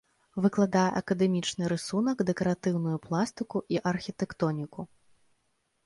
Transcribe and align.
Выкладае 0.45 0.85
акадэмічны 1.01 1.63
рысунак, 1.75 2.17
дэкаратыўную 2.31 2.97
пластыку 3.07 3.57
і 3.77 3.87
архітэктоніку. 3.95 4.81